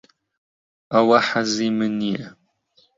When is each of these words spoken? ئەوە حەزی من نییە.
ئەوە 0.91 1.17
حەزی 1.29 1.69
من 1.77 1.91
نییە. 2.01 2.27